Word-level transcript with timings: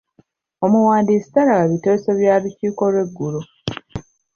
Omuwandiisi 0.65 1.29
talaba 1.33 1.65
biteeso 1.71 2.09
bya 2.19 2.35
lukiiko 2.41 2.83
lw'eggulo. 2.93 3.41